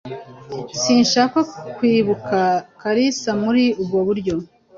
[0.81, 1.39] Sinshaka
[1.75, 2.37] kwibuka
[2.81, 4.35] Kalisa muri ubwo buryo.